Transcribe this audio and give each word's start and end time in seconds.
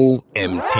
OMT. 0.00 0.74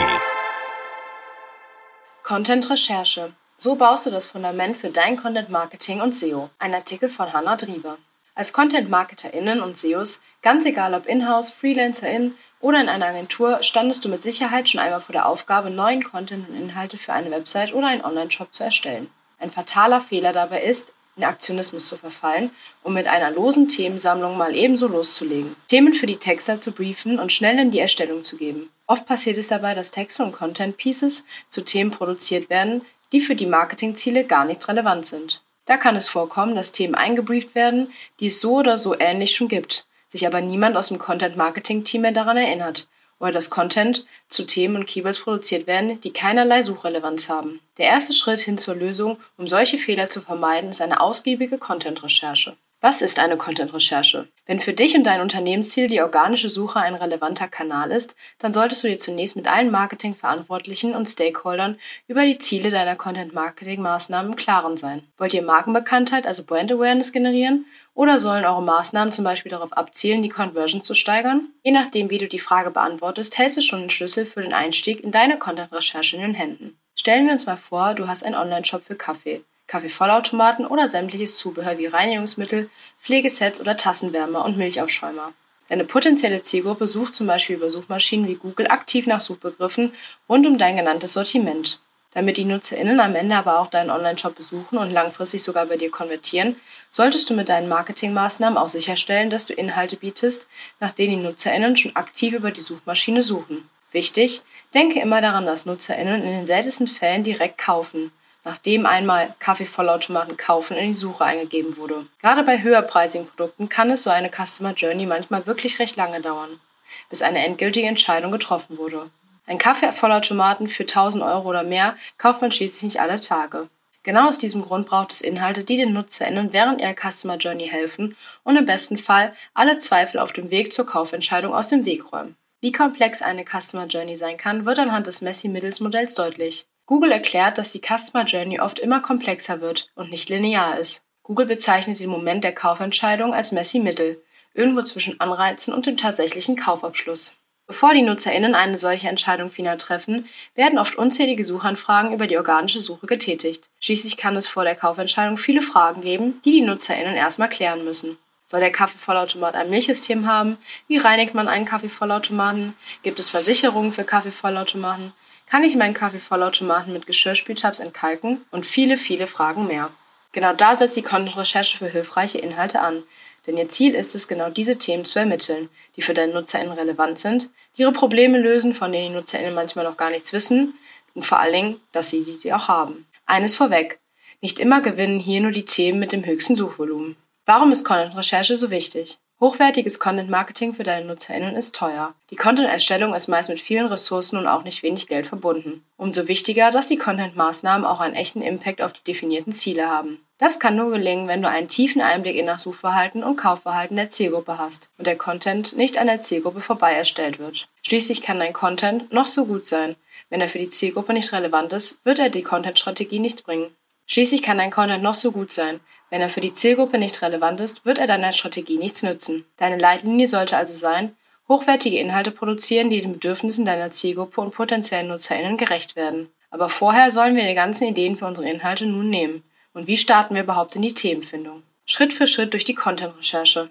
Content-Recherche. 2.22 3.34
So 3.58 3.74
baust 3.74 4.06
du 4.06 4.10
das 4.10 4.24
Fundament 4.24 4.78
für 4.78 4.88
dein 4.88 5.18
Content-Marketing 5.18 6.00
und 6.00 6.16
SEO. 6.16 6.48
Ein 6.58 6.72
Artikel 6.72 7.10
von 7.10 7.30
Hannah 7.30 7.56
Drieber. 7.56 7.98
Als 8.34 8.54
Content-MarketerInnen 8.54 9.60
und 9.60 9.76
SEOs, 9.76 10.22
ganz 10.40 10.64
egal 10.64 10.94
ob 10.94 11.04
in-house, 11.04 11.50
FreelancerInnen 11.50 12.34
oder 12.60 12.80
in 12.80 12.88
einer 12.88 13.08
Agentur, 13.08 13.62
standest 13.62 14.02
du 14.06 14.08
mit 14.08 14.22
Sicherheit 14.22 14.70
schon 14.70 14.80
einmal 14.80 15.02
vor 15.02 15.12
der 15.12 15.26
Aufgabe, 15.26 15.68
neuen 15.68 16.02
Content 16.02 16.48
und 16.48 16.56
Inhalte 16.56 16.96
für 16.96 17.12
eine 17.12 17.30
Website 17.30 17.74
oder 17.74 17.88
einen 17.88 18.04
Online-Shop 18.04 18.54
zu 18.54 18.64
erstellen. 18.64 19.10
Ein 19.38 19.50
fataler 19.50 20.00
Fehler 20.00 20.32
dabei 20.32 20.62
ist, 20.62 20.94
in 21.16 21.24
Aktionismus 21.24 21.88
zu 21.88 21.98
verfallen 21.98 22.52
und 22.82 22.94
mit 22.94 23.06
einer 23.06 23.30
losen 23.30 23.68
Themensammlung 23.68 24.38
mal 24.38 24.56
ebenso 24.56 24.88
loszulegen. 24.88 25.56
Themen 25.68 25.92
für 25.92 26.06
die 26.06 26.16
Texter 26.16 26.62
zu 26.62 26.72
briefen 26.72 27.18
und 27.18 27.34
schnell 27.34 27.58
in 27.58 27.70
die 27.70 27.80
Erstellung 27.80 28.24
zu 28.24 28.38
geben. 28.38 28.70
Oft 28.90 29.06
passiert 29.06 29.38
es 29.38 29.46
dabei, 29.46 29.76
dass 29.76 29.92
Texte 29.92 30.24
und 30.24 30.32
Content 30.32 30.76
Pieces 30.76 31.24
zu 31.48 31.64
Themen 31.64 31.92
produziert 31.92 32.50
werden, 32.50 32.84
die 33.12 33.20
für 33.20 33.36
die 33.36 33.46
Marketingziele 33.46 34.24
gar 34.24 34.44
nicht 34.44 34.66
relevant 34.66 35.06
sind. 35.06 35.42
Da 35.66 35.76
kann 35.76 35.94
es 35.94 36.08
vorkommen, 36.08 36.56
dass 36.56 36.72
Themen 36.72 36.96
eingebrieft 36.96 37.54
werden, 37.54 37.92
die 38.18 38.26
es 38.26 38.40
so 38.40 38.54
oder 38.54 38.78
so 38.78 38.98
ähnlich 38.98 39.36
schon 39.36 39.46
gibt, 39.46 39.86
sich 40.08 40.26
aber 40.26 40.40
niemand 40.40 40.76
aus 40.76 40.88
dem 40.88 40.98
Content-Marketing-Team 40.98 42.02
mehr 42.02 42.10
daran 42.10 42.36
erinnert 42.36 42.88
oder 43.20 43.30
dass 43.30 43.48
Content 43.48 44.06
zu 44.28 44.42
Themen 44.42 44.74
und 44.74 44.86
Keywords 44.88 45.20
produziert 45.20 45.68
werden, 45.68 46.00
die 46.00 46.12
keinerlei 46.12 46.64
Suchrelevanz 46.64 47.28
haben. 47.28 47.60
Der 47.78 47.86
erste 47.86 48.12
Schritt 48.12 48.40
hin 48.40 48.58
zur 48.58 48.74
Lösung, 48.74 49.18
um 49.36 49.46
solche 49.46 49.78
Fehler 49.78 50.10
zu 50.10 50.20
vermeiden, 50.20 50.70
ist 50.70 50.82
eine 50.82 51.00
ausgiebige 51.00 51.58
Content-Recherche. 51.58 52.56
Was 52.82 53.02
ist 53.02 53.18
eine 53.18 53.36
Content-Recherche? 53.36 54.28
Wenn 54.46 54.58
für 54.58 54.72
dich 54.72 54.96
und 54.96 55.04
dein 55.04 55.20
Unternehmensziel 55.20 55.86
die 55.86 56.00
organische 56.00 56.48
Suche 56.48 56.80
ein 56.80 56.94
relevanter 56.94 57.46
Kanal 57.46 57.90
ist, 57.90 58.16
dann 58.38 58.54
solltest 58.54 58.82
du 58.82 58.88
dir 58.88 58.98
zunächst 58.98 59.36
mit 59.36 59.46
allen 59.52 59.70
Marketingverantwortlichen 59.70 60.94
und 60.94 61.06
Stakeholdern 61.06 61.78
über 62.08 62.24
die 62.24 62.38
Ziele 62.38 62.70
deiner 62.70 62.96
Content-Marketing-Maßnahmen 62.96 64.32
im 64.32 64.36
Klaren 64.36 64.78
sein. 64.78 65.02
Wollt 65.18 65.34
ihr 65.34 65.42
Markenbekanntheit, 65.42 66.26
also 66.26 66.42
Brand 66.42 66.72
Awareness 66.72 67.12
generieren? 67.12 67.66
Oder 67.92 68.18
sollen 68.18 68.46
eure 68.46 68.62
Maßnahmen 68.62 69.12
zum 69.12 69.24
Beispiel 69.24 69.52
darauf 69.52 69.74
abzielen, 69.74 70.22
die 70.22 70.30
Conversion 70.30 70.82
zu 70.82 70.94
steigern? 70.94 71.50
Je 71.62 71.72
nachdem, 71.72 72.08
wie 72.08 72.16
du 72.16 72.28
die 72.28 72.38
Frage 72.38 72.70
beantwortest, 72.70 73.36
hältst 73.36 73.58
du 73.58 73.62
schon 73.62 73.80
den 73.80 73.90
Schlüssel 73.90 74.24
für 74.24 74.40
den 74.40 74.54
Einstieg 74.54 75.04
in 75.04 75.10
deine 75.10 75.38
Content-Recherche 75.38 76.16
in 76.16 76.22
den 76.22 76.34
Händen. 76.34 76.78
Stellen 76.94 77.26
wir 77.26 77.34
uns 77.34 77.44
mal 77.44 77.58
vor, 77.58 77.92
du 77.92 78.08
hast 78.08 78.24
einen 78.24 78.36
Online-Shop 78.36 78.84
für 78.86 78.96
Kaffee. 78.96 79.42
Kaffeevollautomaten 79.70 80.66
oder 80.66 80.88
sämtliches 80.88 81.38
Zubehör 81.38 81.78
wie 81.78 81.86
Reinigungsmittel, 81.86 82.68
Pflegesets 83.00 83.60
oder 83.60 83.76
Tassenwärmer 83.76 84.44
und 84.44 84.58
Milchaufschäumer. 84.58 85.32
Deine 85.68 85.84
potenzielle 85.84 86.42
Zielgruppe 86.42 86.88
sucht 86.88 87.14
zum 87.14 87.28
Beispiel 87.28 87.54
über 87.54 87.70
Suchmaschinen 87.70 88.26
wie 88.26 88.34
Google 88.34 88.66
aktiv 88.66 89.06
nach 89.06 89.20
Suchbegriffen 89.20 89.92
rund 90.28 90.44
um 90.48 90.58
dein 90.58 90.76
genanntes 90.76 91.12
Sortiment. 91.12 91.78
Damit 92.12 92.36
die 92.36 92.46
NutzerInnen 92.46 92.98
am 92.98 93.14
Ende 93.14 93.36
aber 93.36 93.60
auch 93.60 93.68
deinen 93.68 93.90
Online-Shop 93.90 94.34
besuchen 94.34 94.76
und 94.76 94.90
langfristig 94.90 95.44
sogar 95.44 95.66
bei 95.66 95.76
dir 95.76 95.92
konvertieren, 95.92 96.56
solltest 96.90 97.30
du 97.30 97.34
mit 97.34 97.48
deinen 97.48 97.68
Marketingmaßnahmen 97.68 98.58
auch 98.58 98.68
sicherstellen, 98.68 99.30
dass 99.30 99.46
du 99.46 99.54
Inhalte 99.54 99.94
bietest, 99.94 100.48
nach 100.80 100.90
denen 100.90 101.18
die 101.18 101.28
NutzerInnen 101.28 101.76
schon 101.76 101.94
aktiv 101.94 102.34
über 102.34 102.50
die 102.50 102.62
Suchmaschine 102.62 103.22
suchen. 103.22 103.70
Wichtig, 103.92 104.42
denke 104.74 105.00
immer 105.00 105.20
daran, 105.20 105.46
dass 105.46 105.64
NutzerInnen 105.64 106.24
in 106.24 106.30
den 106.30 106.46
seltensten 106.48 106.88
Fällen 106.88 107.22
direkt 107.22 107.58
kaufen 107.58 108.10
nachdem 108.44 108.86
einmal 108.86 109.34
Kaffeevollautomaten 109.38 110.36
kaufen 110.36 110.76
in 110.76 110.88
die 110.88 110.94
Suche 110.94 111.24
eingegeben 111.24 111.76
wurde. 111.76 112.06
Gerade 112.20 112.42
bei 112.42 112.62
höherpreisigen 112.62 113.26
Produkten 113.26 113.68
kann 113.68 113.90
es 113.90 114.02
so 114.02 114.10
eine 114.10 114.30
Customer 114.30 114.72
Journey 114.72 115.06
manchmal 115.06 115.46
wirklich 115.46 115.78
recht 115.78 115.96
lange 115.96 116.20
dauern, 116.20 116.60
bis 117.08 117.22
eine 117.22 117.44
endgültige 117.44 117.86
Entscheidung 117.86 118.32
getroffen 118.32 118.78
wurde. 118.78 119.10
Ein 119.46 119.58
Kaffeevollautomaten 119.58 120.68
für 120.68 120.84
1000 120.84 121.24
Euro 121.24 121.48
oder 121.48 121.64
mehr 121.64 121.96
kauft 122.18 122.40
man 122.40 122.52
schließlich 122.52 122.82
nicht 122.84 123.00
alle 123.00 123.20
Tage. 123.20 123.68
Genau 124.02 124.28
aus 124.28 124.38
diesem 124.38 124.62
Grund 124.62 124.86
braucht 124.86 125.12
es 125.12 125.20
Inhalte, 125.20 125.64
die 125.64 125.76
den 125.76 125.92
NutzerInnen 125.92 126.52
während 126.52 126.80
ihrer 126.80 126.94
Customer 126.94 127.36
Journey 127.36 127.68
helfen 127.68 128.16
und 128.44 128.56
im 128.56 128.64
besten 128.64 128.96
Fall 128.96 129.34
alle 129.52 129.78
Zweifel 129.78 130.20
auf 130.20 130.32
dem 130.32 130.50
Weg 130.50 130.72
zur 130.72 130.86
Kaufentscheidung 130.86 131.52
aus 131.52 131.68
dem 131.68 131.84
Weg 131.84 132.10
räumen. 132.12 132.36
Wie 132.62 132.72
komplex 132.72 133.22
eine 133.22 133.44
Customer 133.44 133.86
Journey 133.86 134.16
sein 134.16 134.36
kann, 134.36 134.64
wird 134.64 134.78
anhand 134.78 135.06
des 135.06 135.20
Messi-Mittels-Modells 135.20 136.14
deutlich. 136.14 136.66
Google 136.90 137.12
erklärt, 137.12 137.56
dass 137.56 137.70
die 137.70 137.80
Customer 137.80 138.24
Journey 138.24 138.58
oft 138.58 138.80
immer 138.80 138.98
komplexer 138.98 139.60
wird 139.60 139.90
und 139.94 140.10
nicht 140.10 140.28
linear 140.28 140.76
ist. 140.76 141.04
Google 141.22 141.46
bezeichnet 141.46 142.00
den 142.00 142.10
Moment 142.10 142.42
der 142.42 142.52
Kaufentscheidung 142.52 143.32
als 143.32 143.52
Messi-Mittel, 143.52 144.20
irgendwo 144.54 144.82
zwischen 144.82 145.20
Anreizen 145.20 145.72
und 145.72 145.86
dem 145.86 145.96
tatsächlichen 145.96 146.56
Kaufabschluss. 146.56 147.38
Bevor 147.68 147.94
die 147.94 148.02
NutzerInnen 148.02 148.56
eine 148.56 148.76
solche 148.76 149.08
Entscheidung 149.08 149.52
final 149.52 149.78
treffen, 149.78 150.28
werden 150.56 150.80
oft 150.80 150.96
unzählige 150.96 151.44
Suchanfragen 151.44 152.12
über 152.12 152.26
die 152.26 152.38
organische 152.38 152.80
Suche 152.80 153.06
getätigt. 153.06 153.70
Schließlich 153.78 154.16
kann 154.16 154.36
es 154.36 154.48
vor 154.48 154.64
der 154.64 154.74
Kaufentscheidung 154.74 155.38
viele 155.38 155.62
Fragen 155.62 156.00
geben, 156.00 156.40
die 156.44 156.50
die 156.50 156.62
NutzerInnen 156.62 157.14
erstmal 157.14 157.50
klären 157.50 157.84
müssen. 157.84 158.18
Soll 158.48 158.58
der 158.58 158.72
Kaffeevollautomat 158.72 159.54
ein 159.54 159.70
Milchsystem 159.70 160.26
haben? 160.26 160.58
Wie 160.88 160.98
reinigt 160.98 161.34
man 161.34 161.46
einen 161.46 161.66
Kaffeevollautomaten? 161.66 162.74
Gibt 163.04 163.20
es 163.20 163.30
Versicherungen 163.30 163.92
für 163.92 164.02
Kaffeevollautomaten? 164.02 165.12
Kann 165.50 165.64
ich 165.64 165.74
meinen 165.74 165.94
Kaffeevollautomaten 165.94 166.92
mit 166.92 167.08
Geschirrspültabs 167.08 167.80
entkalken? 167.80 168.42
Und 168.52 168.66
viele, 168.66 168.96
viele 168.96 169.26
Fragen 169.26 169.66
mehr. 169.66 169.90
Genau 170.30 170.54
da 170.54 170.76
setzt 170.76 170.96
die 170.96 171.02
Content-Recherche 171.02 171.76
für 171.76 171.88
hilfreiche 171.88 172.38
Inhalte 172.38 172.78
an. 172.78 173.02
Denn 173.48 173.56
ihr 173.56 173.68
Ziel 173.68 173.96
ist 173.96 174.14
es, 174.14 174.28
genau 174.28 174.48
diese 174.48 174.78
Themen 174.78 175.04
zu 175.04 175.18
ermitteln, 175.18 175.68
die 175.96 176.02
für 176.02 176.14
deine 176.14 176.34
NutzerInnen 176.34 176.72
relevant 176.72 177.18
sind, 177.18 177.50
die 177.76 177.82
ihre 177.82 177.90
Probleme 177.90 178.38
lösen, 178.38 178.74
von 178.74 178.92
denen 178.92 179.08
die 179.08 179.14
NutzerInnen 179.14 179.52
manchmal 179.52 179.84
noch 179.84 179.96
gar 179.96 180.10
nichts 180.10 180.32
wissen 180.32 180.74
und 181.14 181.26
vor 181.26 181.40
allen 181.40 181.52
Dingen, 181.52 181.80
dass 181.90 182.10
sie 182.10 182.22
sie 182.22 182.52
auch 182.52 182.68
haben. 182.68 183.08
Eines 183.26 183.56
vorweg. 183.56 183.98
Nicht 184.40 184.60
immer 184.60 184.80
gewinnen 184.82 185.18
hier 185.18 185.40
nur 185.40 185.50
die 185.50 185.64
Themen 185.64 185.98
mit 185.98 186.12
dem 186.12 186.24
höchsten 186.24 186.54
Suchvolumen. 186.54 187.16
Warum 187.44 187.72
ist 187.72 187.84
Content-Recherche 187.84 188.56
so 188.56 188.70
wichtig? 188.70 189.18
Hochwertiges 189.40 189.98
Content-Marketing 189.98 190.74
für 190.74 190.84
deine 190.84 191.06
NutzerInnen 191.06 191.56
ist 191.56 191.74
teuer. 191.74 192.12
Die 192.28 192.36
Content-Erstellung 192.36 193.14
ist 193.14 193.26
meist 193.26 193.48
mit 193.48 193.58
vielen 193.58 193.86
Ressourcen 193.86 194.38
und 194.38 194.46
auch 194.46 194.64
nicht 194.64 194.82
wenig 194.82 195.08
Geld 195.08 195.26
verbunden. 195.26 195.82
Umso 195.96 196.28
wichtiger, 196.28 196.70
dass 196.70 196.88
die 196.88 196.98
Content-Maßnahmen 196.98 197.86
auch 197.86 198.00
einen 198.00 198.14
echten 198.14 198.42
Impact 198.42 198.82
auf 198.82 198.92
die 198.92 199.02
definierten 199.02 199.54
Ziele 199.54 199.88
haben. 199.88 200.20
Das 200.36 200.60
kann 200.60 200.76
nur 200.76 200.90
gelingen, 200.90 201.26
wenn 201.26 201.40
du 201.40 201.48
einen 201.48 201.68
tiefen 201.68 202.02
Einblick 202.02 202.36
in 202.36 202.46
das 202.46 202.62
Suchverhalten 202.62 203.24
und 203.24 203.36
Kaufverhalten 203.36 203.96
der 203.96 204.10
Zielgruppe 204.10 204.58
hast 204.58 204.90
und 204.98 205.06
der 205.06 205.16
Content 205.16 205.74
nicht 205.74 205.96
an 205.96 206.06
der 206.06 206.20
Zielgruppe 206.20 206.60
vorbei 206.60 206.92
erstellt 206.92 207.38
wird. 207.38 207.66
Schließlich 207.82 208.20
kann 208.20 208.40
dein 208.40 208.52
Content 208.52 209.10
noch 209.10 209.26
so 209.26 209.46
gut 209.46 209.66
sein. 209.66 209.96
Wenn 210.28 210.42
er 210.42 210.50
für 210.50 210.58
die 210.58 210.68
Zielgruppe 210.68 211.14
nicht 211.14 211.32
relevant 211.32 211.72
ist, 211.72 212.04
wird 212.04 212.18
er 212.18 212.28
die 212.28 212.42
Content-Strategie 212.42 213.18
nicht 213.18 213.44
bringen. 213.44 213.74
Schließlich 214.06 214.42
kann 214.42 214.58
dein 214.58 214.70
Content 214.70 215.02
noch 215.02 215.14
so 215.14 215.32
gut 215.32 215.50
sein. 215.52 215.80
Wenn 216.10 216.20
er 216.20 216.28
für 216.28 216.40
die 216.40 216.54
Zielgruppe 216.54 216.98
nicht 216.98 217.22
relevant 217.22 217.60
ist, 217.60 217.86
wird 217.86 217.98
er 217.98 218.06
deiner 218.06 218.32
Strategie 218.32 218.78
nichts 218.78 219.02
nützen. 219.02 219.44
Deine 219.56 219.78
Leitlinie 219.78 220.26
sollte 220.26 220.56
also 220.56 220.74
sein, 220.74 221.14
hochwertige 221.48 221.98
Inhalte 221.98 222.32
produzieren, 222.32 222.90
die 222.90 223.00
den 223.00 223.12
Bedürfnissen 223.12 223.64
deiner 223.64 223.90
Zielgruppe 223.90 224.40
und 224.40 224.52
potenziellen 224.52 225.08
NutzerInnen 225.08 225.56
gerecht 225.56 225.96
werden. 225.96 226.28
Aber 226.50 226.68
vorher 226.68 227.10
sollen 227.10 227.36
wir 227.36 227.46
die 227.46 227.54
ganzen 227.54 227.86
Ideen 227.86 228.16
für 228.16 228.26
unsere 228.26 228.48
Inhalte 228.48 228.86
nun 228.86 229.08
nehmen. 229.08 229.44
Und 229.72 229.86
wie 229.86 229.96
starten 229.96 230.34
wir 230.34 230.42
überhaupt 230.42 230.74
in 230.74 230.82
die 230.82 230.94
Themenfindung? 230.94 231.62
Schritt 231.86 232.12
für 232.12 232.26
Schritt 232.26 232.52
durch 232.52 232.64
die 232.64 232.74
Content-Recherche. 232.74 233.70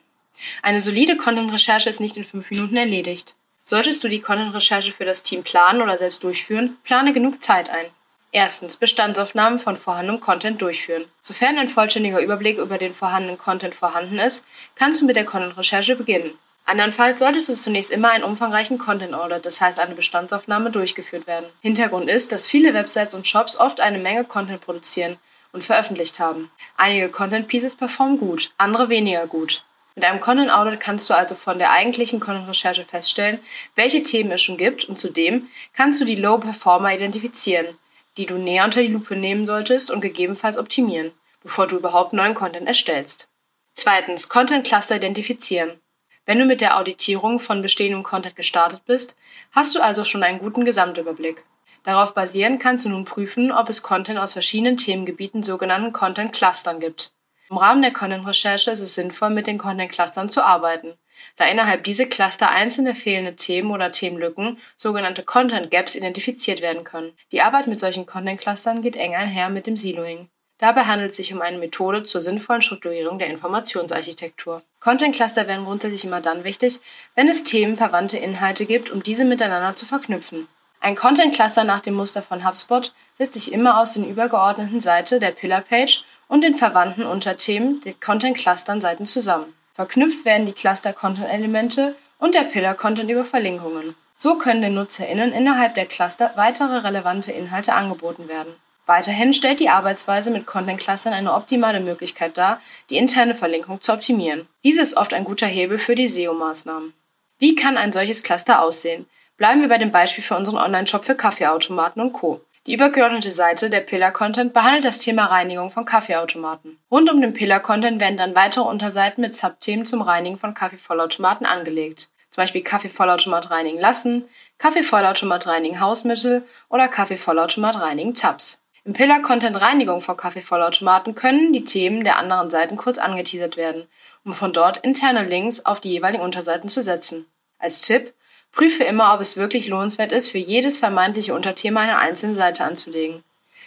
Eine 0.61 0.79
solide 0.79 1.17
Content-Recherche 1.17 1.89
ist 1.89 1.99
nicht 1.99 2.15
in 2.15 2.23
fünf 2.23 2.49
Minuten 2.49 2.77
erledigt. 2.77 3.35
Solltest 3.63 4.03
du 4.03 4.07
die 4.07 4.21
Content-Recherche 4.21 4.93
für 4.93 5.05
das 5.05 5.23
Team 5.23 5.43
planen 5.43 5.81
oder 5.81 5.97
selbst 5.97 6.23
durchführen, 6.23 6.77
plane 6.83 7.13
genug 7.13 7.43
Zeit 7.43 7.69
ein. 7.69 7.85
Erstens 8.31 8.77
Bestandsaufnahmen 8.77 9.57
von 9.57 9.75
vorhandenem 9.75 10.21
Content 10.21 10.61
durchführen. 10.61 11.05
Sofern 11.23 11.57
ein 11.57 11.67
vollständiger 11.67 12.19
Überblick 12.19 12.59
über 12.59 12.77
den 12.77 12.93
vorhandenen 12.93 13.39
Content 13.39 13.73
vorhanden 13.73 14.19
ist, 14.19 14.45
kannst 14.75 15.01
du 15.01 15.07
mit 15.07 15.15
der 15.15 15.25
Content-Recherche 15.25 15.95
beginnen. 15.95 16.37
Andernfalls 16.65 17.19
solltest 17.19 17.49
du 17.49 17.55
zunächst 17.55 17.89
immer 17.89 18.11
einen 18.11 18.23
umfangreichen 18.23 18.77
Content 18.77 19.15
Order, 19.15 19.39
das 19.39 19.59
heißt 19.59 19.79
eine 19.79 19.95
Bestandsaufnahme, 19.95 20.69
durchgeführt 20.69 21.25
werden. 21.25 21.49
Hintergrund 21.61 22.07
ist, 22.07 22.31
dass 22.31 22.47
viele 22.47 22.75
Websites 22.75 23.15
und 23.15 23.25
Shops 23.25 23.57
oft 23.57 23.79
eine 23.79 23.97
Menge 23.97 24.25
Content 24.25 24.61
produzieren 24.61 25.17
und 25.51 25.63
veröffentlicht 25.63 26.19
haben. 26.19 26.51
Einige 26.77 27.09
Content 27.09 27.47
Pieces 27.47 27.75
performen 27.75 28.19
gut, 28.19 28.51
andere 28.59 28.89
weniger 28.89 29.25
gut. 29.25 29.63
Mit 29.95 30.05
einem 30.05 30.21
Content 30.21 30.51
Audit 30.51 30.79
kannst 30.79 31.09
du 31.09 31.15
also 31.15 31.33
von 31.33 31.57
der 31.57 31.71
eigentlichen 31.71 32.19
Content 32.19 32.47
Recherche 32.47 32.85
feststellen, 32.85 33.39
welche 33.75 34.03
Themen 34.03 34.31
es 34.31 34.43
schon 34.43 34.57
gibt 34.57 34.85
und 34.85 34.99
zudem 34.99 35.47
kannst 35.73 35.99
du 35.99 36.05
die 36.05 36.15
Low 36.15 36.37
Performer 36.37 36.93
identifizieren 36.93 37.75
die 38.19 38.25
du 38.25 38.35
näher 38.35 38.65
unter 38.65 38.81
die 38.81 38.89
Lupe 38.89 39.15
nehmen 39.15 39.47
solltest 39.47 39.89
und 39.89 40.01
gegebenenfalls 40.01 40.57
optimieren, 40.57 41.11
bevor 41.41 41.67
du 41.67 41.77
überhaupt 41.77 42.13
neuen 42.13 42.35
Content 42.35 42.67
erstellst. 42.67 43.29
Zweitens, 43.73 44.27
Content 44.27 44.67
Cluster 44.67 44.97
identifizieren. 44.97 45.79
Wenn 46.25 46.37
du 46.37 46.45
mit 46.45 46.59
der 46.59 46.77
Auditierung 46.77 47.39
von 47.39 47.61
bestehendem 47.61 48.03
Content 48.03 48.35
gestartet 48.35 48.81
bist, 48.85 49.15
hast 49.51 49.73
du 49.73 49.79
also 49.79 50.03
schon 50.03 50.21
einen 50.21 50.39
guten 50.39 50.65
Gesamtüberblick. 50.65 51.43
Darauf 51.85 52.13
basierend 52.13 52.61
kannst 52.61 52.85
du 52.85 52.89
nun 52.89 53.05
prüfen, 53.05 53.53
ob 53.53 53.69
es 53.69 53.81
Content 53.81 54.19
aus 54.19 54.33
verschiedenen 54.33 54.75
Themengebieten, 54.75 55.41
sogenannten 55.41 55.93
Content 55.93 56.33
Clustern 56.33 56.81
gibt. 56.81 57.13
Im 57.49 57.57
Rahmen 57.57 57.81
der 57.81 57.93
Content-Recherche 57.93 58.69
ist 58.69 58.81
es 58.81 58.95
sinnvoll, 58.95 59.29
mit 59.29 59.47
den 59.47 59.57
Content-Clustern 59.57 60.29
zu 60.29 60.43
arbeiten. 60.43 60.93
Da 61.39 61.45
innerhalb 61.45 61.85
dieser 61.85 62.05
Cluster 62.05 62.49
einzelne 62.49 62.93
fehlende 62.93 63.37
Themen 63.37 63.71
oder 63.71 63.93
Themenlücken, 63.93 64.57
sogenannte 64.75 65.23
Content 65.23 65.71
Gaps, 65.71 65.95
identifiziert 65.95 66.61
werden 66.61 66.83
können. 66.83 67.13
Die 67.31 67.41
Arbeit 67.41 67.67
mit 67.67 67.79
solchen 67.79 68.05
Content 68.05 68.41
Clustern 68.41 68.81
geht 68.81 68.97
eng 68.97 69.15
einher 69.15 69.49
mit 69.49 69.65
dem 69.65 69.77
Siloing. 69.77 70.27
Dabei 70.57 70.81
handelt 70.83 71.11
es 71.11 71.17
sich 71.17 71.33
um 71.33 71.41
eine 71.41 71.57
Methode 71.57 72.03
zur 72.03 72.19
sinnvollen 72.19 72.61
Strukturierung 72.61 73.19
der 73.19 73.29
Informationsarchitektur. 73.29 74.61
Content 74.81 75.15
Cluster 75.15 75.47
werden 75.47 75.63
grundsätzlich 75.63 76.03
immer 76.03 76.19
dann 76.19 76.43
wichtig, 76.43 76.81
wenn 77.15 77.29
es 77.29 77.45
themenverwandte 77.45 78.17
Inhalte 78.17 78.65
gibt, 78.65 78.89
um 78.89 79.01
diese 79.01 79.23
miteinander 79.23 79.75
zu 79.75 79.85
verknüpfen. 79.85 80.49
Ein 80.81 80.95
Content 80.95 81.33
Cluster 81.33 81.63
nach 81.63 81.79
dem 81.79 81.93
Muster 81.93 82.21
von 82.21 82.45
HubSpot 82.45 82.93
setzt 83.17 83.35
sich 83.35 83.53
immer 83.53 83.79
aus 83.79 83.93
den 83.93 84.09
übergeordneten 84.09 84.81
Seite 84.81 85.21
der 85.21 85.31
Pillar 85.31 85.61
Page 85.61 86.03
und 86.27 86.43
den 86.43 86.55
verwandten 86.55 87.05
Unterthemen 87.05 87.79
der 87.81 87.93
Content 87.93 88.37
Clustern 88.37 88.81
Seiten 88.81 89.05
zusammen. 89.05 89.53
Verknüpft 89.79 90.25
werden 90.25 90.45
die 90.45 90.51
Cluster 90.51 90.91
Content 90.91 91.29
Elemente 91.29 91.95
und 92.17 92.35
der 92.35 92.41
Pillar 92.41 92.75
Content 92.75 93.09
über 93.09 93.23
Verlinkungen. 93.23 93.95
So 94.17 94.37
können 94.37 94.61
den 94.61 94.73
NutzerInnen 94.73 95.31
innerhalb 95.31 95.75
der 95.75 95.85
Cluster 95.85 96.33
weitere 96.35 96.79
relevante 96.79 97.31
Inhalte 97.31 97.71
angeboten 97.71 98.27
werden. 98.27 98.53
Weiterhin 98.87 99.33
stellt 99.33 99.61
die 99.61 99.69
Arbeitsweise 99.69 100.31
mit 100.31 100.45
Content-Clustern 100.45 101.13
eine 101.13 101.33
optimale 101.33 101.79
Möglichkeit 101.79 102.37
dar, 102.37 102.59
die 102.89 102.97
interne 102.97 103.35
Verlinkung 103.35 103.79
zu 103.79 103.93
optimieren. 103.93 104.49
Dies 104.65 104.77
ist 104.77 104.97
oft 104.97 105.13
ein 105.13 105.23
guter 105.23 105.47
Hebel 105.47 105.77
für 105.77 105.95
die 105.95 106.09
SEO-Maßnahmen. 106.09 106.91
Wie 107.37 107.55
kann 107.55 107.77
ein 107.77 107.93
solches 107.93 108.23
Cluster 108.23 108.61
aussehen? 108.61 109.05
Bleiben 109.37 109.61
wir 109.61 109.69
bei 109.69 109.77
dem 109.77 109.93
Beispiel 109.93 110.25
für 110.25 110.35
unseren 110.35 110.57
Online-Shop 110.57 111.05
für 111.05 111.15
Kaffeeautomaten 111.15 112.01
und 112.01 112.11
Co. 112.11 112.41
Die 112.69 112.75
übergeordnete 112.75 113.31
Seite 113.31 113.71
der 113.71 113.79
Pillar 113.79 114.11
Content 114.11 114.53
behandelt 114.53 114.85
das 114.85 114.99
Thema 114.99 115.25
Reinigung 115.25 115.71
von 115.71 115.85
Kaffeeautomaten. 115.85 116.77
Rund 116.91 117.11
um 117.11 117.19
den 117.19 117.33
Pillar 117.33 117.61
Content 117.61 117.99
werden 117.99 118.17
dann 118.17 118.35
weitere 118.35 118.63
Unterseiten 118.63 119.21
mit 119.21 119.35
Subthemen 119.35 119.87
zum 119.87 120.03
Reinigen 120.03 120.37
von 120.37 120.53
Kaffeevollautomaten 120.53 121.47
angelegt. 121.47 122.11
Zum 122.29 122.43
Beispiel 122.43 122.61
Kaffeevollautomat 122.61 123.49
reinigen 123.49 123.79
lassen, 123.79 124.25
Kaffeevollautomat 124.59 125.47
reinigen 125.47 125.79
Hausmittel 125.79 126.43
oder 126.69 126.87
Kaffeevollautomat 126.87 127.81
reinigen 127.81 128.13
Tabs. 128.13 128.61
Im 128.85 128.93
Pillar 128.93 129.23
Content 129.23 129.59
Reinigung 129.59 130.01
von 130.01 130.15
Kaffeevollautomaten 130.15 131.15
können 131.15 131.51
die 131.53 131.65
Themen 131.65 132.03
der 132.03 132.19
anderen 132.19 132.51
Seiten 132.51 132.77
kurz 132.77 132.99
angeteasert 132.99 133.57
werden, 133.57 133.87
um 134.23 134.35
von 134.35 134.53
dort 134.53 134.77
interne 134.77 135.23
Links 135.23 135.65
auf 135.65 135.79
die 135.79 135.89
jeweiligen 135.89 136.21
Unterseiten 136.21 136.69
zu 136.69 136.83
setzen. 136.83 137.25
Als 137.57 137.81
Tipp, 137.81 138.13
prüfe 138.51 138.83
immer, 138.83 139.13
ob 139.13 139.21
es 139.21 139.37
wirklich 139.37 139.67
lohnenswert 139.67 140.11
ist, 140.11 140.29
für 140.29 140.37
jedes 140.37 140.77
vermeintliche 140.77 141.33
Unterthema 141.33 141.81
eine 141.81 141.97
einzelne 141.97 142.33
Seite 142.33 142.63
anzulegen. 142.63 143.23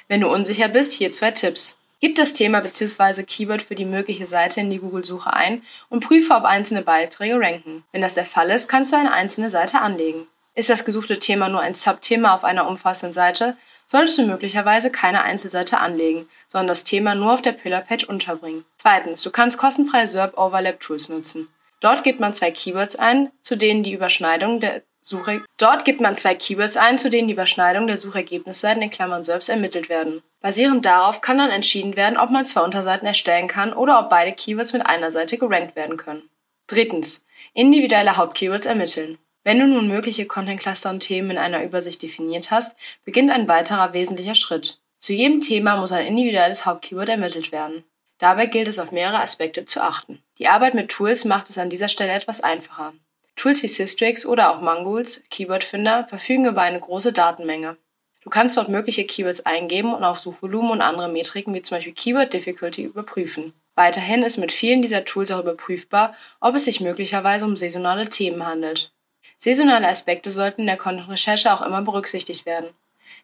Wenn 0.09 0.21
du 0.21 0.29
unsicher 0.29 0.69
bist, 0.69 0.93
hier 0.93 1.11
zwei 1.11 1.31
Tipps. 1.31 1.79
Gib 2.01 2.17
das 2.17 2.33
Thema 2.33 2.61
bzw. 2.61 3.23
Keyword 3.23 3.63
für 3.63 3.77
die 3.77 3.85
mögliche 3.85 4.27
Seite 4.27 4.61
in 4.61 4.71
die 4.71 4.81
Google-Suche 4.81 5.33
ein 5.33 5.63
und 5.89 6.05
prüfe, 6.05 6.35
ob 6.35 6.45
einzelne 6.45 6.83
Beiträge 6.83 7.39
ranken. 7.39 7.85
Wenn 7.93 8.03
das 8.03 8.15
der 8.15 8.25
Fall 8.25 8.51
ist, 8.51 8.69
kannst 8.69 8.93
du 8.93 8.97
eine 8.97 9.13
einzelne 9.13 9.51
Seite 9.51 9.81
anlegen. 9.81 10.27
Ist 10.55 10.69
das 10.69 10.85
gesuchte 10.85 11.21
Thema 11.21 11.49
nur 11.49 11.61
ein 11.61 11.75
Subthema 11.75 12.35
auf 12.35 12.43
einer 12.43 12.67
umfassenden 12.67 13.15
Seite, 13.15 13.57
solltest 13.87 14.19
du 14.19 14.27
möglicherweise 14.27 14.91
keine 14.91 15.23
Einzelseite 15.23 15.79
anlegen, 15.79 16.29
sondern 16.49 16.69
das 16.69 16.85
Thema 16.85 17.15
nur 17.15 17.33
auf 17.33 17.43
der 17.43 17.53
Pillar-Page 17.53 18.05
unterbringen. 18.05 18.65
Zweitens, 18.77 19.23
du 19.23 19.31
kannst 19.31 19.59
kostenfreie 19.59 20.09
SERP 20.09 20.37
Overlap 20.37 20.81
Tools 20.81 21.09
nutzen. 21.09 21.49
Dort 21.83 22.05
gibt 22.05 22.21
man 22.21 22.33
zwei 22.33 22.53
Keywords 22.53 22.97
ein, 22.97 23.33
zu 23.43 23.57
denen 23.57 23.83
die 23.83 23.93
Überschneidung 23.93 24.61
der 24.61 24.83
Suche 25.05 25.43
Dort 25.59 25.85
gibt 25.85 26.01
man 26.01 26.17
zwei 26.17 26.37
Keywords 26.37 26.77
ein, 26.77 26.97
zu 26.97 27.11
denen 27.11 27.27
die 27.27 27.35
Überschneidung 27.35 27.89
der 27.89 27.97
Suchergebnisseiten 27.97 28.83
in 28.83 28.91
Klammern 28.91 29.25
SERPs 29.25 29.49
ermittelt 29.49 29.89
werden. 29.89 30.23
Basierend 30.41 30.87
darauf 30.87 31.21
kann 31.21 31.39
dann 31.39 31.51
entschieden 31.51 31.97
werden, 31.97 32.17
ob 32.17 32.31
man 32.31 32.45
zwei 32.45 32.63
Unterseiten 32.63 33.07
erstellen 33.07 33.49
kann 33.49 33.73
oder 33.73 33.99
ob 33.99 34.11
beide 34.11 34.33
Keywords 34.33 34.73
mit 34.73 34.87
einer 34.87 35.11
Seite 35.11 35.39
gerankt 35.39 35.75
werden 35.75 35.97
können. 35.97 36.31
Drittens, 36.69 37.27
individuelle 37.53 38.17
Hauptkeywords 38.17 38.67
ermitteln. 38.67 39.19
Wenn 39.43 39.59
du 39.59 39.67
nun 39.67 39.89
mögliche 39.89 40.27
Content-Cluster 40.27 40.91
und 40.91 41.01
Themen 41.01 41.33
in 41.33 41.39
einer 41.39 41.65
Übersicht 41.65 42.01
definiert 42.01 42.53
hast, 42.53 42.77
beginnt 43.05 43.33
ein 43.33 43.49
weiterer 43.49 43.93
wesentlicher 43.93 44.37
Schritt. 44.37 44.79
Zu 45.01 45.15
jedem 45.15 45.41
Thema 45.41 45.79
muss 45.79 45.91
ein 45.91 46.07
individuelles 46.07 46.65
Hauptkeyword 46.65 47.09
ermittelt 47.09 47.51
werden. 47.51 47.83
Dabei 48.19 48.47
gilt 48.47 48.69
es 48.69 48.79
auf 48.79 48.93
mehrere 48.93 49.19
Aspekte 49.19 49.65
zu 49.65 49.83
achten. 49.83 50.23
Die 50.43 50.49
Arbeit 50.49 50.75
mit 50.75 50.89
Tools 50.89 51.25
macht 51.25 51.51
es 51.51 51.59
an 51.59 51.71
dieser 51.71 51.89
Stelle 51.89 52.11
etwas 52.11 52.41
einfacher. 52.41 52.95
Tools 53.37 53.63
wie 53.63 53.69
Systrix 53.69 54.27
oder 54.27 54.51
auch 54.51 54.61
Mangools, 54.61 55.23
Keywordfinder, 55.31 56.09
verfügen 56.09 56.47
über 56.47 56.63
eine 56.63 56.81
große 56.81 57.13
Datenmenge. 57.13 57.77
Du 58.23 58.29
kannst 58.29 58.57
dort 58.57 58.69
mögliche 58.69 59.05
Keywords 59.05 59.47
eingeben 59.47 59.95
und 59.95 60.03
auch 60.03 60.19
Suchvolumen 60.19 60.73
und 60.73 60.81
andere 60.81 61.09
Metriken 61.09 61.55
wie 61.55 61.63
zum 61.63 61.77
Beispiel 61.77 61.93
Keyword 61.93 62.33
Difficulty 62.33 62.83
überprüfen. 62.83 63.53
Weiterhin 63.77 64.25
ist 64.25 64.37
mit 64.37 64.51
vielen 64.51 64.83
dieser 64.83 65.05
Tools 65.05 65.31
auch 65.31 65.43
überprüfbar, 65.43 66.13
ob 66.41 66.57
es 66.57 66.65
sich 66.65 66.81
möglicherweise 66.81 67.45
um 67.45 67.57
saisonale 67.57 68.09
Themen 68.09 68.45
handelt. 68.45 68.91
Saisonale 69.39 69.87
Aspekte 69.87 70.29
sollten 70.29 70.63
in 70.63 70.67
der 70.67 70.77
Content-Recherche 70.77 71.53
auch 71.53 71.63
immer 71.63 71.83
berücksichtigt 71.83 72.47
werden. 72.47 72.71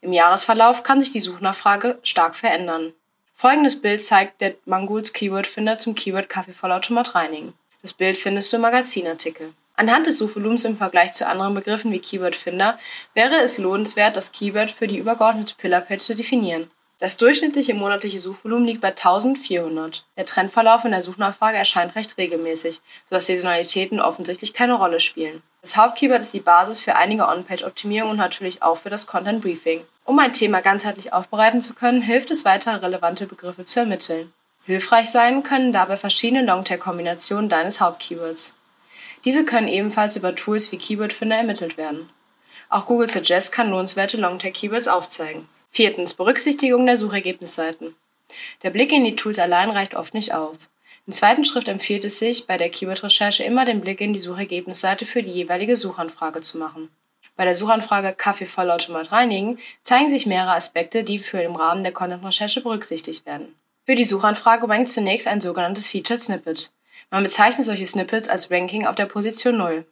Im 0.02 0.12
Jahresverlauf 0.12 0.84
kann 0.84 1.00
sich 1.00 1.10
die 1.10 1.18
Suchnachfrage 1.18 1.98
stark 2.04 2.36
verändern. 2.36 2.92
Folgendes 3.40 3.80
Bild 3.80 4.02
zeigt 4.02 4.40
der 4.40 4.56
Mangools 4.64 5.12
Keyword-Finder 5.12 5.78
zum 5.78 5.94
Keyword 5.94 6.28
Kaffeevollautomat 6.28 7.14
reinigen. 7.14 7.54
Das 7.82 7.92
Bild 7.92 8.18
findest 8.18 8.52
du 8.52 8.56
im 8.56 8.62
Magazinartikel. 8.62 9.54
Anhand 9.76 10.08
des 10.08 10.18
Suchvolumens 10.18 10.64
im 10.64 10.76
Vergleich 10.76 11.12
zu 11.12 11.24
anderen 11.24 11.54
Begriffen 11.54 11.92
wie 11.92 12.00
Keyword-Finder 12.00 12.80
wäre 13.14 13.36
es 13.36 13.58
lohnenswert, 13.58 14.16
das 14.16 14.32
Keyword 14.32 14.72
für 14.72 14.88
die 14.88 14.98
übergeordnete 14.98 15.54
Pillar-Page 15.56 16.02
zu 16.02 16.16
definieren. 16.16 16.68
Das 16.98 17.16
durchschnittliche 17.16 17.74
monatliche 17.74 18.18
Suchvolumen 18.18 18.66
liegt 18.66 18.80
bei 18.80 18.88
1400. 18.88 20.04
Der 20.16 20.26
Trendverlauf 20.26 20.84
in 20.84 20.90
der 20.90 21.02
Suchnachfrage 21.02 21.58
erscheint 21.58 21.94
recht 21.94 22.18
regelmäßig, 22.18 22.80
sodass 23.08 23.28
Saisonalitäten 23.28 24.00
offensichtlich 24.00 24.52
keine 24.52 24.74
Rolle 24.74 24.98
spielen. 24.98 25.44
Das 25.62 25.76
Hauptkeyword 25.76 26.20
ist 26.20 26.34
die 26.34 26.40
Basis 26.40 26.80
für 26.80 26.94
einige 26.94 27.26
On-Page-Optimierungen 27.26 28.12
und 28.12 28.18
natürlich 28.18 28.62
auch 28.62 28.78
für 28.78 28.90
das 28.90 29.06
Content 29.06 29.42
Briefing. 29.42 29.82
Um 30.04 30.18
ein 30.18 30.32
Thema 30.32 30.60
ganzheitlich 30.60 31.12
aufbereiten 31.12 31.62
zu 31.62 31.74
können, 31.74 32.00
hilft 32.00 32.30
es 32.30 32.44
weitere 32.44 32.76
relevante 32.76 33.26
Begriffe 33.26 33.64
zu 33.64 33.80
ermitteln. 33.80 34.32
Hilfreich 34.64 35.10
sein 35.10 35.42
können 35.42 35.72
dabei 35.72 35.96
verschiedene 35.96 36.44
Longtail-Kombinationen 36.44 37.48
deines 37.48 37.80
Hauptkeywords. 37.80 38.56
Diese 39.24 39.44
können 39.44 39.68
ebenfalls 39.68 40.16
über 40.16 40.34
Tools 40.34 40.70
wie 40.72 40.78
Keywordfinder 40.78 41.36
ermittelt 41.36 41.76
werden. 41.76 42.08
Auch 42.68 42.86
Google 42.86 43.10
Suggest 43.10 43.50
kann 43.50 43.70
lohnenswerte 43.70 44.16
Longtail-Keywords 44.16 44.88
aufzeigen. 44.88 45.48
Viertens. 45.70 46.14
Berücksichtigung 46.14 46.86
der 46.86 46.96
Suchergebnisseiten. 46.96 47.96
Der 48.62 48.70
Blick 48.70 48.92
in 48.92 49.04
die 49.04 49.16
Tools 49.16 49.38
allein 49.38 49.70
reicht 49.70 49.94
oft 49.94 50.14
nicht 50.14 50.34
aus. 50.34 50.70
Im 51.08 51.14
zweiten 51.14 51.46
Schritt 51.46 51.68
empfiehlt 51.68 52.04
es 52.04 52.18
sich, 52.18 52.46
bei 52.46 52.58
der 52.58 52.68
Keyword-Recherche 52.68 53.42
immer 53.42 53.64
den 53.64 53.80
Blick 53.80 54.02
in 54.02 54.12
die 54.12 54.18
Suchergebnisseite 54.18 55.06
für 55.06 55.22
die 55.22 55.30
jeweilige 55.30 55.74
Suchanfrage 55.74 56.42
zu 56.42 56.58
machen. 56.58 56.90
Bei 57.34 57.46
der 57.46 57.54
Suchanfrage 57.54 58.12
Kaffee-Vollautomat 58.12 59.10
reinigen 59.10 59.58
zeigen 59.82 60.10
sich 60.10 60.26
mehrere 60.26 60.52
Aspekte, 60.52 61.04
die 61.04 61.18
für 61.18 61.40
im 61.40 61.56
Rahmen 61.56 61.82
der 61.82 61.92
Content-Recherche 61.92 62.60
berücksichtigt 62.60 63.24
werden. 63.24 63.54
Für 63.86 63.94
die 63.94 64.04
Suchanfrage 64.04 64.68
rankt 64.68 64.90
zunächst 64.90 65.28
ein 65.28 65.40
sogenanntes 65.40 65.88
Featured 65.88 66.22
Snippet. 66.22 66.72
Man 67.10 67.24
bezeichnet 67.24 67.64
solche 67.64 67.86
Snippets 67.86 68.28
als 68.28 68.50
Ranking 68.50 68.86
auf 68.86 68.96
der 68.96 69.06
Position 69.06 69.56
0. 69.56 69.86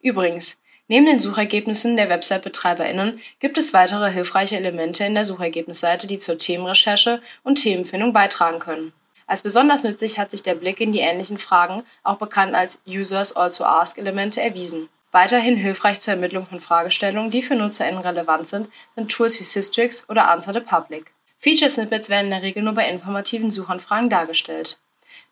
Übrigens, 0.00 0.62
neben 0.86 1.04
den 1.04 1.20
Suchergebnissen 1.20 1.98
der 1.98 2.08
Website-BetreiberInnen 2.08 3.20
gibt 3.38 3.58
es 3.58 3.74
weitere 3.74 4.10
hilfreiche 4.10 4.56
Elemente 4.56 5.04
in 5.04 5.14
der 5.14 5.26
Suchergebnisseite, 5.26 6.06
die 6.06 6.18
zur 6.18 6.38
Themenrecherche 6.38 7.20
und 7.44 7.56
Themenfindung 7.56 8.14
beitragen 8.14 8.60
können. 8.60 8.94
Als 9.28 9.42
besonders 9.42 9.84
nützlich 9.84 10.18
hat 10.18 10.32
sich 10.32 10.42
der 10.42 10.56
Blick 10.56 10.80
in 10.80 10.90
die 10.90 10.98
ähnlichen 10.98 11.38
Fragen, 11.38 11.84
auch 12.02 12.16
bekannt 12.16 12.54
als 12.54 12.82
Users 12.86 13.36
Also 13.36 13.64
Ask 13.64 13.98
Elemente, 13.98 14.40
erwiesen. 14.40 14.88
Weiterhin 15.12 15.56
hilfreich 15.56 16.00
zur 16.00 16.14
Ermittlung 16.14 16.46
von 16.46 16.60
Fragestellungen, 16.60 17.30
die 17.30 17.42
für 17.42 17.54
NutzerInnen 17.54 18.00
relevant 18.00 18.48
sind, 18.48 18.68
sind 18.96 19.12
Tools 19.12 19.38
wie 19.38 19.44
Systrix 19.44 20.08
oder 20.08 20.28
Answer 20.28 20.52
the 20.52 20.60
Public. 20.60 21.12
Feature 21.38 21.70
Snippets 21.70 22.10
werden 22.10 22.26
in 22.26 22.30
der 22.32 22.42
Regel 22.42 22.62
nur 22.62 22.74
bei 22.74 22.88
informativen 22.88 23.50
Suchanfragen 23.50 24.10
dargestellt. 24.10 24.78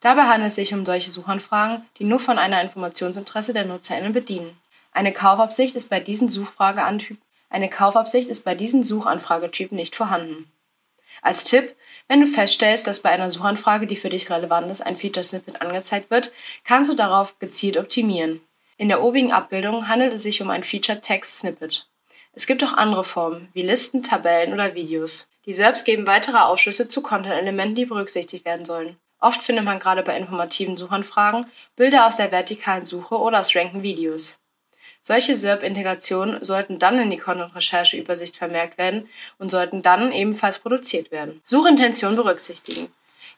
Dabei 0.02 0.24
handelt 0.24 0.50
es 0.50 0.56
sich 0.56 0.72
um 0.72 0.86
solche 0.86 1.10
Suchanfragen, 1.10 1.84
die 1.98 2.04
nur 2.04 2.20
von 2.20 2.38
einer 2.38 2.62
Informationsinteresse 2.62 3.54
der 3.54 3.64
NutzerInnen 3.64 4.12
bedienen. 4.12 4.60
Eine 4.92 5.12
Kaufabsicht 5.12 5.74
ist 5.74 5.90
bei 5.90 6.00
diesen 6.00 6.30
eine 7.48 7.70
Kaufabsicht 7.70 8.28
ist 8.28 8.44
bei 8.44 8.54
diesen 8.54 8.84
Suchanfragetypen 8.84 9.76
nicht 9.76 9.96
vorhanden. 9.96 10.50
Als 11.22 11.44
Tipp, 11.44 11.74
wenn 12.08 12.20
du 12.20 12.26
feststellst, 12.26 12.86
dass 12.86 13.00
bei 13.00 13.10
einer 13.10 13.30
Suchanfrage, 13.30 13.86
die 13.86 13.96
für 13.96 14.10
dich 14.10 14.30
relevant 14.30 14.70
ist, 14.70 14.80
ein 14.80 14.96
Feature-Snippet 14.96 15.60
angezeigt 15.60 16.10
wird, 16.10 16.30
kannst 16.64 16.90
du 16.90 16.94
darauf 16.94 17.38
gezielt 17.38 17.76
optimieren. 17.76 18.40
In 18.76 18.88
der 18.88 19.02
obigen 19.02 19.32
Abbildung 19.32 19.88
handelt 19.88 20.12
es 20.12 20.22
sich 20.22 20.42
um 20.42 20.50
ein 20.50 20.64
Feature-Text-Snippet. 20.64 21.86
Es 22.32 22.46
gibt 22.46 22.62
auch 22.62 22.74
andere 22.74 23.04
Formen, 23.04 23.48
wie 23.54 23.62
Listen, 23.62 24.02
Tabellen 24.02 24.52
oder 24.52 24.74
Videos. 24.74 25.28
Die 25.46 25.52
selbst 25.52 25.84
geben 25.84 26.06
weitere 26.06 26.38
Aufschlüsse 26.38 26.88
zu 26.88 27.00
Content-Elementen, 27.00 27.74
die 27.74 27.86
berücksichtigt 27.86 28.44
werden 28.44 28.66
sollen. 28.66 28.96
Oft 29.18 29.42
findet 29.42 29.64
man 29.64 29.78
gerade 29.78 30.02
bei 30.02 30.16
informativen 30.16 30.76
Suchanfragen 30.76 31.46
Bilder 31.74 32.06
aus 32.06 32.16
der 32.16 32.32
vertikalen 32.32 32.84
Suche 32.84 33.16
oder 33.16 33.40
aus 33.40 33.56
Ranken 33.56 33.82
Videos. 33.82 34.38
Solche 35.08 35.36
SERP-Integrationen 35.36 36.42
sollten 36.42 36.80
dann 36.80 36.98
in 36.98 37.10
die 37.10 37.16
Content-Recherche-Übersicht 37.16 38.36
vermerkt 38.36 38.76
werden 38.76 39.08
und 39.38 39.52
sollten 39.52 39.80
dann 39.80 40.10
ebenfalls 40.10 40.58
produziert 40.58 41.12
werden. 41.12 41.40
Suchintention 41.44 42.16
berücksichtigen. 42.16 42.88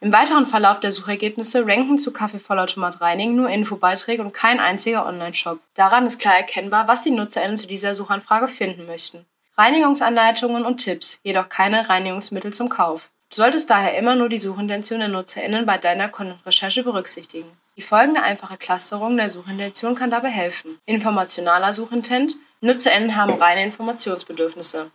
Im 0.00 0.10
weiteren 0.10 0.46
Verlauf 0.46 0.80
der 0.80 0.92
Suchergebnisse 0.92 1.66
ranken 1.66 1.98
zu 1.98 2.14
Kaffeevollautomat 2.14 3.02
Reining 3.02 3.36
nur 3.36 3.50
Infobeiträge 3.50 4.22
und 4.22 4.32
kein 4.32 4.60
einziger 4.60 5.04
Online-Shop. 5.04 5.60
Daran 5.74 6.06
ist 6.06 6.18
klar 6.18 6.38
erkennbar, 6.38 6.88
was 6.88 7.02
die 7.02 7.10
NutzerInnen 7.10 7.58
zu 7.58 7.66
dieser 7.66 7.94
Suchanfrage 7.94 8.48
finden 8.48 8.86
möchten. 8.86 9.26
Reinigungsanleitungen 9.58 10.64
und 10.64 10.78
Tipps, 10.78 11.20
jedoch 11.22 11.50
keine 11.50 11.90
Reinigungsmittel 11.90 12.54
zum 12.54 12.70
Kauf. 12.70 13.10
Du 13.30 13.36
solltest 13.36 13.68
daher 13.68 13.98
immer 13.98 14.14
nur 14.14 14.30
die 14.30 14.38
Suchintention 14.38 15.00
der 15.00 15.08
NutzerInnen 15.08 15.66
bei 15.66 15.76
deiner 15.76 16.08
Content-Recherche 16.08 16.82
berücksichtigen. 16.82 17.50
Die 17.76 17.82
folgende 17.82 18.22
einfache 18.22 18.56
Clusterung 18.56 19.18
der 19.18 19.28
Suchintention 19.28 19.94
kann 19.94 20.10
dabei 20.10 20.30
helfen. 20.30 20.78
Informationaler 20.86 21.74
Suchintent. 21.74 22.36
NutzerInnen 22.62 23.16
haben 23.16 23.34
reine 23.34 23.64
Informationsbedürfnisse. 23.64 24.90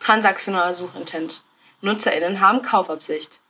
Transaktionaler 0.00 0.74
Suchintent. 0.74 1.42
NutzerInnen 1.80 2.40
haben 2.40 2.62
Kaufabsicht. 2.62 3.40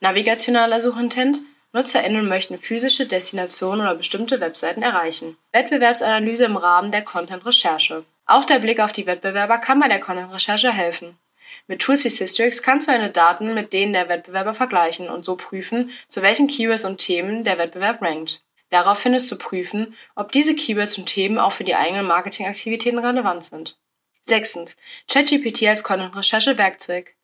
Navigationaler 0.00 0.80
Suchintent. 0.80 1.40
NutzerInnen 1.72 2.26
möchten 2.26 2.58
physische 2.58 3.06
Destinationen 3.06 3.82
oder 3.82 3.94
bestimmte 3.94 4.40
Webseiten 4.40 4.82
erreichen. 4.82 5.36
Wettbewerbsanalyse 5.52 6.46
im 6.46 6.56
Rahmen 6.56 6.92
der 6.92 7.02
Content-Recherche. 7.02 8.04
Auch 8.24 8.46
der 8.46 8.58
Blick 8.58 8.80
auf 8.80 8.92
die 8.92 9.06
Wettbewerber 9.06 9.58
kann 9.58 9.80
bei 9.80 9.88
der 9.88 10.00
Content-Recherche 10.00 10.72
helfen. 10.72 11.18
Mit 11.66 11.80
Tools 11.80 12.04
wie 12.04 12.10
Systrix 12.10 12.62
kannst 12.62 12.88
du 12.88 12.92
deine 12.92 13.10
Daten 13.10 13.54
mit 13.54 13.72
denen 13.72 13.92
der 13.92 14.08
Wettbewerber 14.08 14.54
vergleichen 14.54 15.08
und 15.08 15.24
so 15.24 15.36
prüfen, 15.36 15.90
zu 16.08 16.22
welchen 16.22 16.46
Keywords 16.46 16.84
und 16.84 16.98
Themen 16.98 17.44
der 17.44 17.58
Wettbewerb 17.58 18.02
rankt. 18.02 18.42
Daraufhin 18.70 19.14
ist 19.14 19.28
zu 19.28 19.38
prüfen, 19.38 19.96
ob 20.14 20.32
diese 20.32 20.54
Keywords 20.54 20.98
und 20.98 21.06
Themen 21.06 21.38
auch 21.38 21.52
für 21.52 21.64
die 21.64 21.74
eigenen 21.74 22.06
Marketingaktivitäten 22.06 22.98
relevant 22.98 23.44
sind. 23.44 23.76
Sechstens. 24.24 24.76
ChatGPT 25.08 25.68
als 25.68 25.84
Content-Recherche-Werkzeug. 25.84 27.14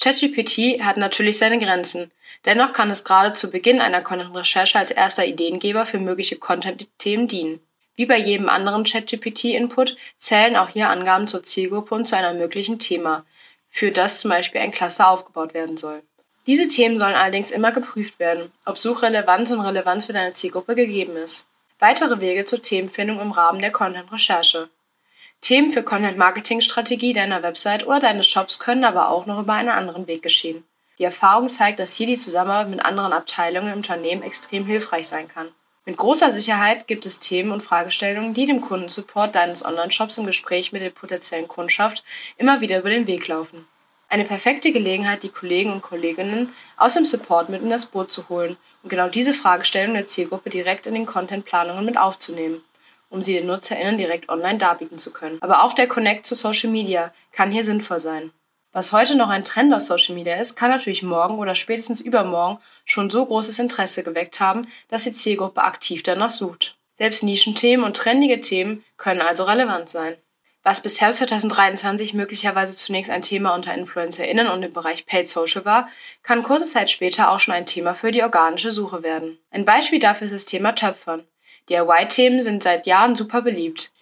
ChatGPT 0.00 0.82
hat 0.82 0.96
natürlich 0.96 1.38
seine 1.38 1.58
Grenzen. 1.58 2.10
Dennoch 2.44 2.72
kann 2.72 2.90
es 2.90 3.04
gerade 3.04 3.32
zu 3.32 3.50
Beginn 3.50 3.80
einer 3.80 4.02
Content-Recherche 4.02 4.78
als 4.78 4.90
erster 4.90 5.24
Ideengeber 5.24 5.86
für 5.86 5.98
mögliche 5.98 6.36
Content-Themen 6.36 7.28
dienen. 7.28 7.60
Wie 7.94 8.06
bei 8.06 8.16
jedem 8.16 8.48
anderen 8.48 8.84
ChatGPT-Input 8.84 9.96
zählen 10.18 10.56
auch 10.56 10.68
hier 10.68 10.88
Angaben 10.88 11.26
zur 11.26 11.42
Zielgruppe 11.42 11.94
und 11.94 12.06
zu 12.06 12.16
einem 12.16 12.38
möglichen 12.38 12.78
Thema, 12.78 13.24
für 13.78 13.92
das 13.92 14.18
zum 14.18 14.30
Beispiel 14.30 14.60
ein 14.60 14.72
Cluster 14.72 15.08
aufgebaut 15.08 15.54
werden 15.54 15.76
soll. 15.76 16.02
Diese 16.48 16.68
Themen 16.68 16.98
sollen 16.98 17.14
allerdings 17.14 17.52
immer 17.52 17.70
geprüft 17.70 18.18
werden, 18.18 18.50
ob 18.66 18.76
Suchrelevanz 18.76 19.52
und 19.52 19.60
Relevanz 19.60 20.06
für 20.06 20.12
deine 20.12 20.32
Zielgruppe 20.32 20.74
gegeben 20.74 21.16
ist. 21.16 21.46
Weitere 21.78 22.20
Wege 22.20 22.44
zur 22.44 22.60
Themenfindung 22.60 23.20
im 23.20 23.30
Rahmen 23.30 23.60
der 23.60 23.70
Content-Recherche. 23.70 24.68
Themen 25.42 25.70
für 25.70 25.84
Content-Marketing-Strategie 25.84 27.12
deiner 27.12 27.44
Website 27.44 27.86
oder 27.86 28.00
deines 28.00 28.26
Shops 28.26 28.58
können 28.58 28.82
aber 28.82 29.10
auch 29.10 29.26
noch 29.26 29.38
über 29.38 29.52
einen 29.52 29.68
anderen 29.68 30.08
Weg 30.08 30.24
geschehen. 30.24 30.64
Die 30.98 31.04
Erfahrung 31.04 31.48
zeigt, 31.48 31.78
dass 31.78 31.94
hier 31.94 32.08
die 32.08 32.16
Zusammenarbeit 32.16 32.70
mit 32.70 32.84
anderen 32.84 33.12
Abteilungen 33.12 33.68
im 33.68 33.76
Unternehmen 33.76 34.24
extrem 34.24 34.66
hilfreich 34.66 35.06
sein 35.06 35.28
kann. 35.28 35.50
Mit 35.88 35.96
großer 35.96 36.30
Sicherheit 36.32 36.86
gibt 36.86 37.06
es 37.06 37.18
Themen 37.18 37.50
und 37.50 37.62
Fragestellungen, 37.62 38.34
die 38.34 38.44
dem 38.44 38.60
Kundensupport 38.60 39.34
deines 39.34 39.64
Online-Shops 39.64 40.18
im 40.18 40.26
Gespräch 40.26 40.70
mit 40.70 40.82
der 40.82 40.90
potenziellen 40.90 41.48
Kundschaft 41.48 42.04
immer 42.36 42.60
wieder 42.60 42.80
über 42.80 42.90
den 42.90 43.06
Weg 43.06 43.26
laufen. 43.26 43.66
Eine 44.10 44.26
perfekte 44.26 44.70
Gelegenheit, 44.70 45.22
die 45.22 45.30
Kollegen 45.30 45.72
und 45.72 45.80
Kolleginnen 45.80 46.52
aus 46.76 46.92
dem 46.92 47.06
Support 47.06 47.48
mit 47.48 47.62
in 47.62 47.70
das 47.70 47.86
Boot 47.86 48.12
zu 48.12 48.28
holen 48.28 48.58
und 48.82 48.90
genau 48.90 49.08
diese 49.08 49.32
Fragestellungen 49.32 49.94
der 49.94 50.06
Zielgruppe 50.06 50.50
direkt 50.50 50.86
in 50.86 50.92
den 50.92 51.06
Content-Planungen 51.06 51.86
mit 51.86 51.96
aufzunehmen, 51.96 52.60
um 53.08 53.22
sie 53.22 53.32
den 53.32 53.46
NutzerInnen 53.46 53.96
direkt 53.96 54.28
online 54.28 54.58
darbieten 54.58 54.98
zu 54.98 55.10
können. 55.10 55.38
Aber 55.40 55.64
auch 55.64 55.72
der 55.72 55.88
Connect 55.88 56.26
zu 56.26 56.34
Social 56.34 56.68
Media 56.68 57.14
kann 57.32 57.50
hier 57.50 57.64
sinnvoll 57.64 58.00
sein. 58.00 58.30
Was 58.72 58.92
heute 58.92 59.16
noch 59.16 59.28
ein 59.30 59.44
Trend 59.44 59.72
auf 59.72 59.82
Social 59.82 60.14
Media 60.14 60.36
ist, 60.36 60.54
kann 60.54 60.70
natürlich 60.70 61.02
morgen 61.02 61.38
oder 61.38 61.54
spätestens 61.54 62.00
übermorgen 62.00 62.58
schon 62.84 63.08
so 63.08 63.24
großes 63.24 63.58
Interesse 63.58 64.02
geweckt 64.04 64.40
haben, 64.40 64.68
dass 64.88 65.04
die 65.04 65.12
Zielgruppe 65.14 65.62
aktiv 65.62 66.02
danach 66.02 66.30
sucht. 66.30 66.76
Selbst 66.96 67.22
Nischenthemen 67.22 67.84
und 67.86 67.96
trendige 67.96 68.40
Themen 68.40 68.84
können 68.96 69.22
also 69.22 69.44
relevant 69.44 69.88
sein. 69.88 70.16
Was 70.64 70.82
bisher 70.82 71.10
2023 71.10 72.12
möglicherweise 72.12 72.74
zunächst 72.74 73.10
ein 73.10 73.22
Thema 73.22 73.54
unter 73.54 73.72
InfluencerInnen 73.72 74.48
und 74.48 74.62
im 74.62 74.72
Bereich 74.72 75.06
Paid 75.06 75.30
Social 75.30 75.64
war, 75.64 75.88
kann 76.22 76.42
kurze 76.42 76.68
Zeit 76.68 76.90
später 76.90 77.30
auch 77.30 77.40
schon 77.40 77.54
ein 77.54 77.64
Thema 77.64 77.94
für 77.94 78.12
die 78.12 78.22
organische 78.22 78.70
Suche 78.70 79.02
werden. 79.02 79.38
Ein 79.50 79.64
Beispiel 79.64 79.98
dafür 79.98 80.26
ist 80.26 80.34
das 80.34 80.44
Thema 80.44 80.72
Töpfern. 80.72 81.24
DIY-Themen 81.70 82.40
sind 82.40 82.62
seit 82.62 82.86
Jahren 82.86 83.16
super 83.16 83.40
beliebt. 83.42 83.92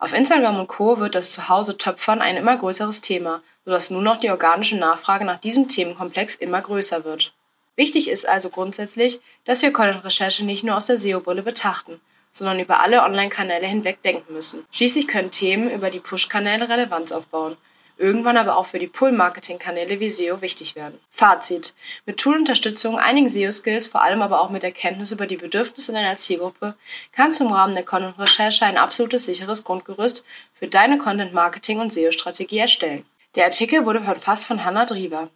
Auf 0.00 0.12
Instagram 0.12 0.60
und 0.60 0.68
Co. 0.68 0.98
wird 0.98 1.14
das 1.14 1.30
Zuhause-Töpfern 1.30 2.20
ein 2.20 2.36
immer 2.36 2.56
größeres 2.56 3.00
Thema, 3.00 3.42
sodass 3.64 3.90
nun 3.90 4.04
noch 4.04 4.20
die 4.20 4.30
organische 4.30 4.76
Nachfrage 4.76 5.24
nach 5.24 5.40
diesem 5.40 5.68
Themenkomplex 5.68 6.36
immer 6.36 6.60
größer 6.60 7.04
wird. 7.04 7.34
Wichtig 7.74 8.08
ist 8.08 8.28
also 8.28 8.50
grundsätzlich, 8.50 9.20
dass 9.44 9.62
wir 9.62 9.72
Content-Recherche 9.72 10.44
nicht 10.44 10.64
nur 10.64 10.76
aus 10.76 10.86
der 10.86 10.98
SEO-Brille 10.98 11.42
betrachten, 11.42 12.00
sondern 12.30 12.60
über 12.60 12.80
alle 12.80 13.02
Online-Kanäle 13.02 13.66
hinweg 13.66 14.02
denken 14.02 14.32
müssen. 14.32 14.64
Schließlich 14.70 15.08
können 15.08 15.32
Themen 15.32 15.70
über 15.70 15.90
die 15.90 16.00
Push-Kanäle 16.00 16.68
Relevanz 16.68 17.12
aufbauen 17.12 17.56
irgendwann 17.98 18.36
aber 18.36 18.56
auch 18.56 18.66
für 18.66 18.78
die 18.78 18.86
Pull-Marketing-Kanäle 18.86 20.00
wie 20.00 20.08
SEO 20.08 20.40
wichtig 20.40 20.76
werden. 20.76 20.98
Fazit. 21.10 21.74
Mit 22.06 22.18
Tool-Unterstützung, 22.18 22.98
einigen 22.98 23.28
SEO-Skills, 23.28 23.88
vor 23.88 24.02
allem 24.02 24.22
aber 24.22 24.40
auch 24.40 24.50
mit 24.50 24.64
Erkenntnis 24.64 25.12
über 25.12 25.26
die 25.26 25.36
Bedürfnisse 25.36 25.92
deiner 25.92 26.16
Zielgruppe, 26.16 26.74
kannst 27.12 27.40
du 27.40 27.44
im 27.44 27.52
Rahmen 27.52 27.74
der 27.74 27.84
Content-Recherche 27.84 28.64
ein 28.64 28.78
absolutes 28.78 29.26
sicheres 29.26 29.64
Grundgerüst 29.64 30.24
für 30.54 30.68
deine 30.68 30.98
Content-Marketing- 30.98 31.80
und 31.80 31.92
SEO-Strategie 31.92 32.58
erstellen. 32.58 33.04
Der 33.34 33.44
Artikel 33.44 33.84
wurde 33.84 34.02
verfasst 34.02 34.46
von 34.46 34.64
Hannah 34.64 34.86
Drieber. 34.86 35.28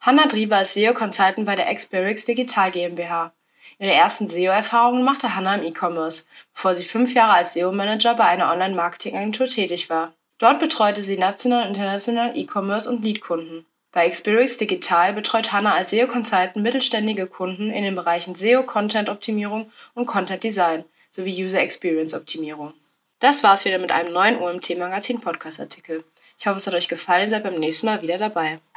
Hannah 0.00 0.26
Drieber 0.26 0.60
ist 0.60 0.74
SEO-Consultant 0.74 1.46
bei 1.46 1.56
der 1.56 1.74
Xperix 1.74 2.24
Digital 2.24 2.70
GmbH. 2.70 3.32
Ihre 3.78 3.92
ersten 3.92 4.28
SEO-Erfahrungen 4.28 5.04
machte 5.04 5.34
Hannah 5.34 5.54
im 5.54 5.64
E-Commerce, 5.64 6.26
bevor 6.52 6.74
sie 6.74 6.84
fünf 6.84 7.14
Jahre 7.14 7.32
als 7.32 7.54
SEO-Manager 7.54 8.14
bei 8.14 8.24
einer 8.24 8.50
Online-Marketing-Agentur 8.52 9.48
tätig 9.48 9.88
war. 9.88 10.12
Dort 10.40 10.58
betreute 10.58 11.02
sie 11.02 11.18
national 11.18 11.64
und 11.64 11.74
international 11.74 12.36
E-Commerce 12.36 12.88
und 12.90 13.04
Lead-Kunden. 13.04 13.66
Bei 13.92 14.08
Xperix 14.08 14.56
Digital 14.56 15.12
betreut 15.12 15.52
Hanna 15.52 15.74
als 15.74 15.90
SEO-Consultant 15.90 16.56
mittelständige 16.56 17.26
Kunden 17.26 17.70
in 17.70 17.84
den 17.84 17.94
Bereichen 17.94 18.34
SEO-Content-Optimierung 18.34 19.70
und 19.94 20.06
Content-Design 20.06 20.84
sowie 21.10 21.44
User-Experience-Optimierung. 21.44 22.72
Das 23.18 23.42
war's 23.42 23.66
wieder 23.66 23.78
mit 23.78 23.92
einem 23.92 24.14
neuen 24.14 24.40
OMT-Magazin-Podcast-Artikel. 24.40 26.04
Ich 26.38 26.46
hoffe, 26.46 26.56
es 26.56 26.66
hat 26.66 26.74
euch 26.74 26.88
gefallen. 26.88 27.26
Seid 27.26 27.42
beim 27.42 27.58
nächsten 27.58 27.84
Mal 27.86 28.00
wieder 28.00 28.16
dabei. 28.16 28.60